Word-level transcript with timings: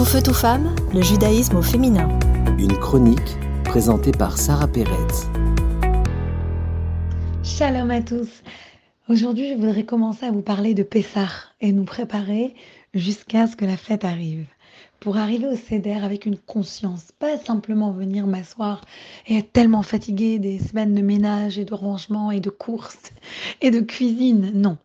Tout 0.00 0.06
feu, 0.06 0.22
tout 0.22 0.32
femme, 0.32 0.74
le 0.94 1.02
judaïsme 1.02 1.56
au 1.56 1.62
féminin. 1.62 2.08
Une 2.58 2.74
chronique 2.78 3.36
présentée 3.64 4.12
par 4.12 4.38
Sarah 4.38 4.66
Pérez. 4.66 4.94
Shalom 7.42 7.90
à 7.90 8.00
tous. 8.00 8.42
Aujourd'hui, 9.10 9.50
je 9.50 9.56
voudrais 9.56 9.84
commencer 9.84 10.24
à 10.24 10.30
vous 10.30 10.40
parler 10.40 10.72
de 10.72 10.82
Pessah 10.82 11.28
et 11.60 11.72
nous 11.72 11.84
préparer 11.84 12.54
jusqu'à 12.94 13.46
ce 13.46 13.56
que 13.56 13.66
la 13.66 13.76
fête 13.76 14.06
arrive. 14.06 14.46
Pour 15.00 15.18
arriver 15.18 15.48
au 15.48 15.56
Seder 15.56 16.02
avec 16.02 16.24
une 16.24 16.38
conscience, 16.38 17.12
pas 17.18 17.36
simplement 17.36 17.92
venir 17.92 18.26
m'asseoir 18.26 18.80
et 19.26 19.36
être 19.36 19.52
tellement 19.52 19.82
fatiguée 19.82 20.38
des 20.38 20.60
semaines 20.60 20.94
de 20.94 21.02
ménage 21.02 21.58
et 21.58 21.66
de 21.66 21.74
rangement 21.74 22.30
et 22.30 22.40
de 22.40 22.48
courses 22.48 23.12
et 23.60 23.70
de 23.70 23.80
cuisine. 23.80 24.50
Non, 24.54 24.78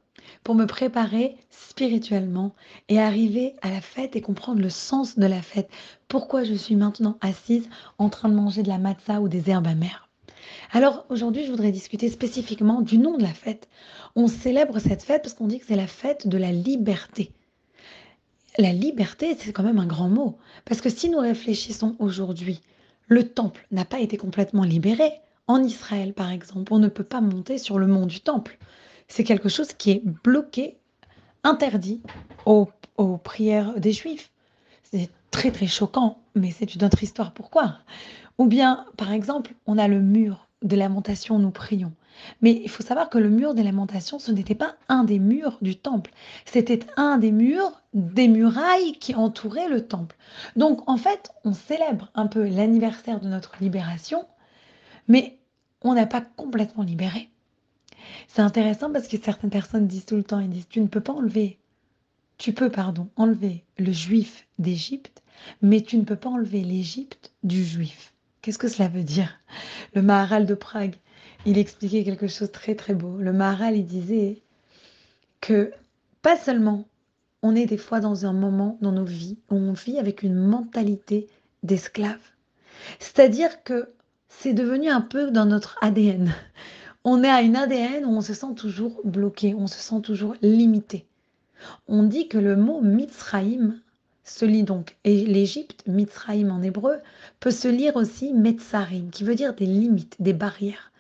pour 0.44 0.56
me 0.56 0.66
préparer 0.66 1.38
spirituellement 1.76 2.56
et 2.88 3.02
arriver 3.02 3.54
à 3.62 3.70
la 3.70 3.82
fête 3.82 4.16
et 4.16 4.22
comprendre 4.22 4.62
le 4.62 4.70
sens 4.70 5.20
de 5.20 5.26
la 5.26 5.42
fête. 5.42 5.70
Pourquoi 6.08 6.46
je 6.46 6.54
suis 6.54 6.78
maintenant 6.78 7.18
assise 7.20 7.68
en 7.98 8.08
train 8.08 8.30
de 8.30 8.34
manger 8.34 8.64
de 8.64 8.70
la 8.70 8.78
matzah 8.78 9.20
ou 9.20 9.28
des 9.28 9.50
herbes 9.50 9.68
amères? 9.68 10.08
Alors 10.72 11.06
aujourd'hui, 11.10 11.44
je 11.44 11.52
voudrais 11.52 11.74
discuter 11.74 12.10
spécifiquement 12.10 12.80
du 12.80 12.98
nom 12.98 13.18
de 13.18 13.24
la 13.24 13.34
fête. 13.34 13.68
On 14.16 14.30
célèbre 14.30 14.80
cette 14.80 15.04
fête 15.04 15.24
parce 15.24 15.34
qu'on 15.34 15.48
dit 15.48 15.60
que 15.60 15.66
c'est 15.66 15.76
la 15.76 15.86
fête 15.86 16.30
de 16.30 16.38
la 16.38 16.54
liberté. 16.54 17.34
La 18.58 18.72
liberté, 18.72 19.36
c'est 19.38 19.52
quand 19.52 19.64
même 19.64 19.80
un 19.80 19.86
grand 19.86 20.08
mot. 20.08 20.38
Parce 20.64 20.80
que 20.80 20.90
si 20.90 21.10
nous 21.10 21.20
réfléchissons 21.20 21.98
aujourd'hui, 22.00 22.62
le 23.10 23.28
temple 23.28 23.68
n'a 23.72 23.84
pas 23.84 24.00
été 24.00 24.16
complètement 24.16 24.64
libéré. 24.64 25.12
En 25.48 25.62
Israël, 25.62 26.14
par 26.14 26.32
exemple, 26.32 26.72
on 26.74 26.80
ne 26.80 26.88
peut 26.88 27.04
pas 27.04 27.20
monter 27.20 27.58
sur 27.58 27.80
le 27.80 27.88
mont 27.88 28.06
du 28.06 28.22
temple. 28.22 28.58
C'est 29.10 29.26
quelque 29.26 29.50
chose 29.50 29.74
qui 29.74 29.92
est 29.92 30.02
bloqué 30.24 30.78
interdit 31.46 32.02
aux, 32.46 32.68
prières 33.24 33.80
des 33.80 33.94
juifs. 33.94 34.32
C'est 34.84 35.10
très 35.32 35.52
très 35.52 35.68
choquant, 35.68 36.18
mais 36.36 36.52
c'est 36.52 36.76
une 36.76 36.84
autre 36.84 37.02
histoire. 37.04 37.32
Pourquoi? 37.32 37.78
Ou 38.38 38.46
bien, 38.48 38.86
par 38.98 39.12
exemple, 39.12 39.54
on 39.66 39.78
a 39.78 39.88
le 39.88 40.02
mur 40.02 40.48
de 40.64 40.76
lamentation, 40.76 41.40
nous 41.40 41.52
prions. 41.52 41.94
Mais 42.42 42.62
il 42.64 42.70
faut 42.70 42.84
savoir 42.84 43.10
que 43.10 43.18
le 43.18 43.30
mur 43.30 43.54
des 43.54 43.64
lamentations, 43.64 44.20
ce 44.20 44.32
n'était 44.32 44.56
pas 44.56 44.76
un 44.88 45.04
des 45.04 45.20
murs 45.20 45.58
du 45.62 45.76
temple, 45.76 46.12
c'était 46.46 46.80
un 46.96 47.18
des 47.18 47.32
murs 47.32 47.82
des 47.94 48.30
murailles 48.30 48.94
qui 48.94 49.16
entouraient 49.16 49.70
le 49.70 49.86
temple. 49.86 50.16
Donc 50.56 50.90
en 50.90 50.98
fait, 50.98 51.32
on 51.44 51.54
célèbre 51.54 52.10
un 52.16 52.28
peu 52.28 52.48
l'anniversaire 52.48 53.20
de 53.20 53.28
notre 53.28 53.56
libération, 53.60 54.26
mais 55.08 55.38
on 55.82 55.94
n'a 55.94 56.06
pas 56.06 56.22
complètement 56.22 56.84
libéré. 56.84 57.30
C'est 58.28 58.42
intéressant 58.42 58.92
parce 58.92 59.08
que 59.08 59.18
certaines 59.22 59.50
personnes 59.50 59.88
disent 59.88 60.06
tout 60.06 60.16
le 60.16 60.24
temps, 60.24 60.40
ils 60.40 60.50
disent, 60.50 60.68
tu 60.70 60.82
ne 60.82 60.88
peux 60.88 61.02
pas 61.02 61.14
enlever, 61.14 61.60
tu 62.38 62.54
peux, 62.54 62.70
pardon, 62.70 63.10
enlever 63.16 63.64
le 63.78 63.92
juif 63.92 64.48
d'Égypte, 64.60 65.24
mais 65.62 65.82
tu 65.82 65.98
ne 65.98 66.04
peux 66.04 66.16
pas 66.16 66.30
enlever 66.30 66.62
l'Égypte 66.62 67.34
du 67.44 67.64
juif. 67.64 68.14
Qu'est-ce 68.42 68.58
que 68.58 68.68
cela 68.68 68.90
veut 68.90 69.04
dire? 69.04 69.40
Le 69.94 70.02
Maharal 70.02 70.46
de 70.46 70.54
Prague, 70.54 70.96
il 71.46 71.58
expliquait 71.58 72.04
quelque 72.04 72.28
chose 72.28 72.48
de 72.48 72.54
très 72.54 72.76
très 72.76 72.94
beau. 72.94 73.18
Le 73.18 73.34
Maharal, 73.34 73.78
il 73.78 73.86
disait 73.86 74.42
que 75.42 75.72
pas 76.22 76.38
seulement 76.38 76.86
on 77.42 77.56
est 77.56 77.68
des 77.68 77.78
fois 77.78 78.00
dans 78.00 78.26
un 78.26 78.34
moment 78.34 78.78
dans 78.82 78.92
nos 78.92 79.06
vies 79.06 79.38
où 79.52 79.56
on 79.56 79.74
vit 79.74 80.00
avec 80.00 80.24
une 80.24 80.34
mentalité 80.34 81.28
d'esclave. 81.62 82.18
C'est-à-dire 83.00 83.64
que 83.64 83.94
c'est 84.28 84.54
devenu 84.54 84.90
un 84.90 85.02
peu 85.02 85.30
dans 85.30 85.46
notre 85.46 85.78
ADN 85.82 86.34
on 87.06 87.24
est 87.24 87.30
à 87.30 87.44
une 87.44 87.56
ADN 87.56 88.04
où 88.04 88.10
on 88.10 88.22
se 88.22 88.34
sent 88.34 88.56
toujours 88.56 89.00
bloqué, 89.06 89.54
on 89.54 89.68
se 89.68 89.80
sent 89.80 90.02
toujours 90.02 90.36
limité. 90.42 91.06
On 91.88 92.02
dit 92.04 92.28
que 92.28 92.40
le 92.40 92.56
mot 92.56 92.82
Mitzraïm 92.82 93.80
se 94.24 94.44
lit 94.44 94.64
donc, 94.64 94.98
et 95.04 95.24
l'Égypte, 95.24 95.84
Mitzraïm 95.86 96.52
en 96.52 96.64
hébreu, 96.64 96.98
peut 97.40 97.52
se 97.52 97.68
lire 97.68 97.96
aussi 97.96 98.34
Metzarim, 98.34 99.12
qui 99.12 99.24
veut 99.24 99.36
dire 99.36 99.54
des 99.54 99.68
limites, 99.68 100.16
des 100.20 100.34
barrières. 100.34 100.92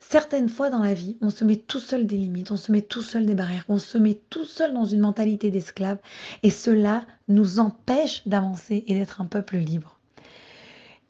Certaines 0.00 0.48
fois 0.48 0.70
dans 0.70 0.82
la 0.82 0.92
vie, 0.92 1.16
on 1.20 1.30
se 1.30 1.44
met 1.44 1.56
tout 1.56 1.78
seul 1.78 2.06
des 2.06 2.16
limites, 2.16 2.50
on 2.50 2.56
se 2.56 2.72
met 2.72 2.82
tout 2.82 3.02
seul 3.02 3.24
des 3.24 3.34
barrières, 3.34 3.64
on 3.68 3.78
se 3.78 3.96
met 3.96 4.20
tout 4.28 4.44
seul 4.44 4.74
dans 4.74 4.84
une 4.84 5.00
mentalité 5.00 5.52
d'esclave, 5.52 5.98
et 6.42 6.50
cela 6.50 7.06
nous 7.28 7.60
empêche 7.60 8.26
d'avancer 8.26 8.82
et 8.88 8.94
d'être 8.94 9.20
un 9.20 9.26
peuple 9.26 9.58
libre. 9.58 10.00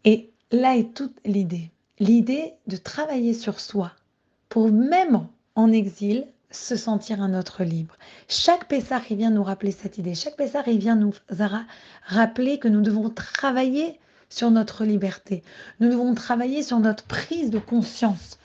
Et 0.04 0.30
là 0.52 0.76
est 0.76 0.94
toute 0.94 1.16
l'idée. 1.24 1.70
L'idée 1.98 2.52
de 2.66 2.76
travailler 2.76 3.32
sur 3.32 3.58
soi, 3.58 3.92
pour 4.54 4.70
même 4.70 5.26
en 5.56 5.72
exil 5.72 6.28
se 6.52 6.76
sentir 6.76 7.20
un 7.20 7.36
autre 7.36 7.64
libre. 7.64 7.96
Chaque 8.28 8.68
Pessah, 8.68 9.00
vient 9.10 9.30
nous 9.30 9.42
rappeler 9.42 9.72
cette 9.72 9.98
idée. 9.98 10.14
Chaque 10.14 10.36
Pessah, 10.36 10.62
vient 10.62 10.94
nous 10.94 11.12
rappeler 12.06 12.60
que 12.60 12.68
nous 12.68 12.80
devons 12.80 13.10
travailler 13.10 13.98
sur 14.28 14.52
notre 14.52 14.84
liberté. 14.84 15.42
Nous 15.80 15.88
devons 15.88 16.14
travailler 16.14 16.62
sur 16.62 16.78
notre 16.78 17.02
prise 17.02 17.50
de 17.50 17.58
conscience, 17.58 18.38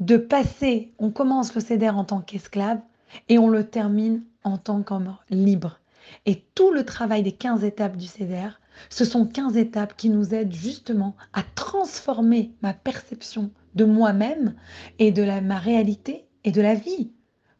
de 0.00 0.16
passer, 0.16 0.90
on 0.98 1.12
commence 1.12 1.54
le 1.54 1.60
CEDER 1.60 1.90
en 1.90 2.02
tant 2.02 2.22
qu'esclave 2.22 2.80
et 3.28 3.38
on 3.38 3.48
le 3.48 3.64
termine 3.64 4.24
en 4.42 4.58
tant 4.58 4.82
qu'homme 4.82 5.16
libre. 5.30 5.78
Et 6.26 6.42
tout 6.56 6.72
le 6.72 6.84
travail 6.84 7.22
des 7.22 7.30
15 7.30 7.62
étapes 7.62 7.96
du 7.96 8.08
CEDER, 8.08 8.48
ce 8.90 9.04
sont 9.04 9.26
15 9.26 9.56
étapes 9.56 9.96
qui 9.96 10.10
nous 10.10 10.34
aident 10.34 10.52
justement 10.52 11.14
à 11.32 11.44
transformer 11.54 12.50
ma 12.62 12.74
perception 12.74 13.52
de 13.74 13.84
moi-même 13.84 14.54
et 14.98 15.12
de 15.12 15.22
ma 15.40 15.58
réalité 15.58 16.26
et 16.44 16.52
de 16.52 16.60
la 16.60 16.74
vie 16.74 17.12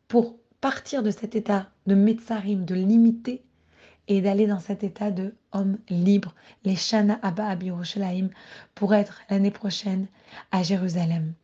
pour 0.09 0.37
partir 0.61 1.03
de 1.03 1.11
cet 1.11 1.35
état 1.35 1.71
de 1.87 1.95
metzarim, 1.95 2.65
de 2.65 2.75
limité, 2.75 3.45
et 4.09 4.21
d'aller 4.21 4.47
dans 4.47 4.61
cet 4.61 4.83
état 4.85 5.11
de 5.11 5.35
homme 5.53 5.79
libre, 5.89 6.35
les 6.65 6.77
Shana 6.77 7.19
Abba 7.23 7.47
Abiroshalayim, 7.47 8.31
pour 8.75 8.95
être 8.95 9.23
l'année 9.31 9.51
prochaine 9.51 10.07
à 10.51 10.63
Jérusalem. 10.63 11.35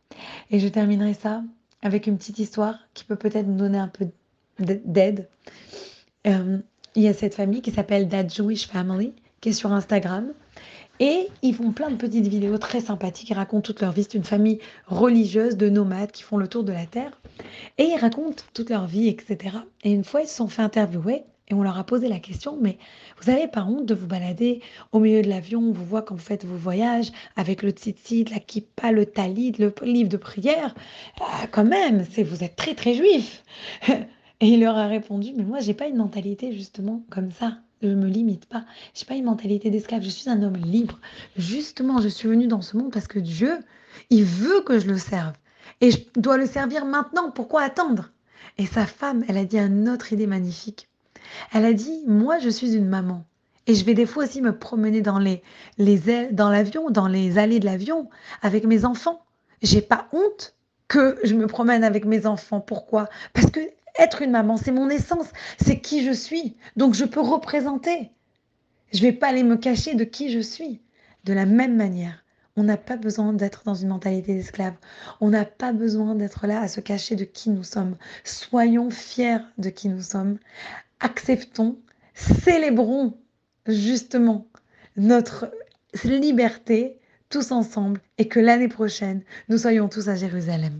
Et 0.51 0.59
je 0.59 0.67
terminerai 0.67 1.13
ça 1.13 1.43
avec 1.81 2.07
une 2.07 2.17
petite 2.17 2.39
histoire 2.39 2.77
qui 2.93 3.05
peut 3.05 3.15
peut-être 3.15 3.47
nous 3.47 3.57
donner 3.57 3.77
un 3.77 3.87
peu 3.87 4.07
d'aide. 4.59 5.29
Euh, 6.27 6.59
il 6.95 7.03
y 7.03 7.07
a 7.07 7.13
cette 7.13 7.35
famille 7.35 7.61
qui 7.61 7.71
s'appelle 7.71 8.09
That 8.09 8.27
Jewish 8.27 8.67
Family, 8.67 9.13
qui 9.39 9.49
est 9.49 9.53
sur 9.53 9.71
Instagram, 9.71 10.33
et 10.99 11.27
ils 11.41 11.55
font 11.55 11.71
plein 11.71 11.89
de 11.89 11.95
petites 11.95 12.27
vidéos 12.27 12.57
très 12.57 12.81
sympathiques. 12.81 13.29
Ils 13.29 13.35
racontent 13.35 13.61
toute 13.61 13.81
leur 13.81 13.91
vie. 13.91 14.03
C'est 14.03 14.17
une 14.17 14.23
famille 14.23 14.59
religieuse 14.87 15.55
de 15.55 15.69
nomades 15.69 16.11
qui 16.11 16.23
font 16.23 16.37
le 16.37 16.47
tour 16.47 16.63
de 16.63 16.73
la 16.73 16.85
Terre. 16.85 17.19
Et 17.77 17.85
ils 17.85 17.97
racontent 17.97 18.43
toute 18.53 18.69
leur 18.69 18.85
vie, 18.85 19.07
etc. 19.07 19.57
Et 19.83 19.91
une 19.91 20.03
fois, 20.03 20.21
ils 20.21 20.27
se 20.27 20.35
sont 20.35 20.47
fait 20.49 20.61
interviewer 20.61 21.23
et 21.49 21.55
on 21.55 21.63
leur 21.63 21.79
a 21.79 21.83
posé 21.83 22.07
la 22.09 22.19
question, 22.19 22.57
mais 22.61 22.77
vous 23.19 23.31
n'avez 23.31 23.47
pas 23.47 23.63
honte 23.63 23.85
de 23.85 23.95
vous 23.95 24.05
balader 24.05 24.61
au 24.91 24.99
milieu 24.99 25.23
de 25.23 25.29
l'avion, 25.29 25.61
on 25.61 25.71
vous 25.71 25.85
voit 25.85 26.03
quand 26.03 26.13
vous 26.13 26.21
faites 26.21 26.45
vos 26.45 26.55
voyages 26.55 27.11
avec 27.35 27.63
le 27.63 27.71
tzitzit, 27.71 28.25
la 28.25 28.39
kippa, 28.39 28.91
le 28.91 29.07
talit, 29.07 29.53
le 29.53 29.73
livre 29.81 30.09
de 30.09 30.17
prière. 30.17 30.75
Ah, 31.19 31.47
quand 31.51 31.65
même, 31.65 32.05
c'est 32.11 32.21
vous 32.23 32.43
êtes 32.43 32.55
très 32.55 32.75
très 32.75 32.93
juif. 32.93 33.43
Et 34.41 34.47
il 34.47 34.61
leur 34.61 34.77
a 34.77 34.87
répondu, 34.87 35.31
mais 35.35 35.43
moi 35.43 35.59
j'ai 35.59 35.73
pas 35.73 35.87
une 35.87 35.97
mentalité 35.97 36.53
justement 36.53 37.03
comme 37.09 37.31
ça 37.31 37.57
ne 37.81 37.95
me 37.95 38.07
limite 38.07 38.45
pas. 38.45 38.65
Je 38.93 39.01
n'ai 39.01 39.07
pas 39.07 39.15
une 39.15 39.25
mentalité 39.25 39.69
d'esclave. 39.69 40.03
Je 40.03 40.09
suis 40.09 40.29
un 40.29 40.41
homme 40.43 40.57
libre. 40.57 40.99
Justement, 41.37 42.01
je 42.01 42.07
suis 42.07 42.27
venue 42.27 42.47
dans 42.47 42.61
ce 42.61 42.77
monde 42.77 42.91
parce 42.91 43.07
que 43.07 43.19
Dieu, 43.19 43.59
il 44.09 44.23
veut 44.23 44.61
que 44.61 44.79
je 44.79 44.87
le 44.87 44.97
serve. 44.97 45.33
Et 45.81 45.91
je 45.91 45.99
dois 46.15 46.37
le 46.37 46.45
servir 46.45 46.85
maintenant. 46.85 47.31
Pourquoi 47.31 47.61
attendre? 47.61 48.11
Et 48.57 48.65
sa 48.65 48.85
femme, 48.85 49.23
elle 49.27 49.37
a 49.37 49.45
dit 49.45 49.57
une 49.57 49.89
autre 49.89 50.11
idée 50.11 50.27
magnifique. 50.27 50.89
Elle 51.53 51.65
a 51.65 51.73
dit, 51.73 52.03
moi, 52.07 52.39
je 52.39 52.49
suis 52.49 52.75
une 52.75 52.87
maman. 52.87 53.25
Et 53.67 53.75
je 53.75 53.85
vais 53.85 53.93
des 53.93 54.05
fois 54.05 54.23
aussi 54.23 54.41
me 54.41 54.57
promener 54.57 55.01
dans 55.01 55.19
les, 55.19 55.43
les 55.77 56.27
dans 56.31 56.49
l'avion, 56.49 56.89
dans 56.89 57.07
les 57.07 57.37
allées 57.37 57.59
de 57.59 57.65
l'avion, 57.65 58.09
avec 58.41 58.65
mes 58.65 58.83
enfants. 58.83 59.23
J'ai 59.61 59.81
pas 59.81 60.07
honte 60.11 60.55
que 60.87 61.19
je 61.23 61.35
me 61.35 61.45
promène 61.45 61.83
avec 61.83 62.03
mes 62.05 62.25
enfants. 62.25 62.61
Pourquoi? 62.61 63.09
Parce 63.33 63.51
que 63.51 63.59
être 63.97 64.21
une 64.21 64.31
maman, 64.31 64.57
c'est 64.57 64.71
mon 64.71 64.89
essence, 64.89 65.27
c'est 65.63 65.79
qui 65.79 66.05
je 66.05 66.11
suis. 66.11 66.57
Donc 66.75 66.93
je 66.93 67.05
peux 67.05 67.21
représenter. 67.21 68.11
Je 68.93 68.99
ne 68.99 69.03
vais 69.03 69.11
pas 69.11 69.27
aller 69.27 69.43
me 69.43 69.57
cacher 69.57 69.95
de 69.95 70.03
qui 70.03 70.31
je 70.31 70.39
suis. 70.39 70.81
De 71.25 71.33
la 71.33 71.45
même 71.45 71.75
manière, 71.75 72.23
on 72.55 72.63
n'a 72.63 72.77
pas 72.77 72.97
besoin 72.97 73.33
d'être 73.33 73.63
dans 73.65 73.75
une 73.75 73.89
mentalité 73.89 74.33
d'esclave. 74.33 74.73
On 75.21 75.29
n'a 75.29 75.45
pas 75.45 75.73
besoin 75.73 76.15
d'être 76.15 76.47
là 76.47 76.61
à 76.61 76.67
se 76.67 76.81
cacher 76.81 77.15
de 77.15 77.23
qui 77.23 77.49
nous 77.49 77.63
sommes. 77.63 77.97
Soyons 78.23 78.89
fiers 78.89 79.39
de 79.57 79.69
qui 79.69 79.89
nous 79.89 80.01
sommes. 80.01 80.39
Acceptons, 80.99 81.77
célébrons 82.15 83.17
justement 83.67 84.47
notre 84.97 85.51
liberté 86.03 86.97
tous 87.29 87.51
ensemble 87.51 88.01
et 88.17 88.27
que 88.27 88.39
l'année 88.39 88.67
prochaine, 88.67 89.23
nous 89.49 89.59
soyons 89.59 89.87
tous 89.87 90.09
à 90.09 90.15
Jérusalem. 90.15 90.79